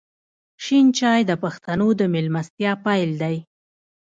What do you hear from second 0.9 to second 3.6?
چای د پښتنو د میلمستیا پیل دی.